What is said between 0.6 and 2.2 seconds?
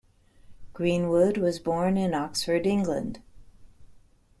Greenwood was born in